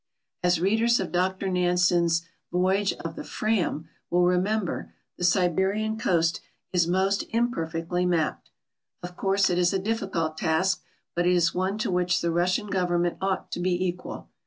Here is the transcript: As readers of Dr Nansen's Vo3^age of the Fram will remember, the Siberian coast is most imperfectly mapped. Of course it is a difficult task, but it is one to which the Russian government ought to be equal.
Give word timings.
As 0.41 0.59
readers 0.59 0.99
of 0.99 1.11
Dr 1.11 1.47
Nansen's 1.47 2.25
Vo3^age 2.51 2.93
of 2.93 3.15
the 3.15 3.23
Fram 3.23 3.87
will 4.09 4.23
remember, 4.25 4.95
the 5.19 5.23
Siberian 5.23 5.95
coast 5.95 6.41
is 6.73 6.87
most 6.87 7.23
imperfectly 7.29 8.07
mapped. 8.07 8.49
Of 9.03 9.15
course 9.15 9.51
it 9.51 9.59
is 9.59 9.73
a 9.73 9.77
difficult 9.77 10.39
task, 10.39 10.81
but 11.15 11.27
it 11.27 11.33
is 11.35 11.53
one 11.53 11.77
to 11.77 11.91
which 11.91 12.19
the 12.19 12.31
Russian 12.31 12.65
government 12.71 13.19
ought 13.21 13.51
to 13.51 13.59
be 13.59 13.73
equal. 13.85 14.27